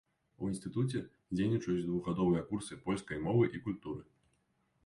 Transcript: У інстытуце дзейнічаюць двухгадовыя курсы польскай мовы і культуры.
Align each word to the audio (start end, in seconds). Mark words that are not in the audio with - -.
У 0.45 0.47
інстытуце 0.51 1.01
дзейнічаюць 1.35 1.85
двухгадовыя 1.89 2.41
курсы 2.49 2.81
польскай 2.89 3.23
мовы 3.27 3.43
і 3.61 3.63
культуры. 3.67 4.03